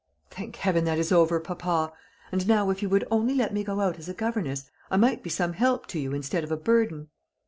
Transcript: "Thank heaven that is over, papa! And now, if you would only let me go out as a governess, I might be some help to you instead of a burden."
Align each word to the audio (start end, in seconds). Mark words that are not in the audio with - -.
"Thank 0.31 0.55
heaven 0.55 0.83
that 0.85 0.97
is 0.97 1.11
over, 1.11 1.39
papa! 1.39 1.93
And 2.31 2.47
now, 2.47 2.71
if 2.71 2.81
you 2.81 2.89
would 2.89 3.05
only 3.11 3.35
let 3.35 3.53
me 3.53 3.63
go 3.63 3.79
out 3.81 3.99
as 3.99 4.09
a 4.09 4.15
governess, 4.15 4.71
I 4.89 4.97
might 4.97 5.21
be 5.21 5.29
some 5.29 5.53
help 5.53 5.85
to 5.89 5.99
you 5.99 6.11
instead 6.11 6.43
of 6.43 6.51
a 6.51 6.57
burden." 6.57 7.09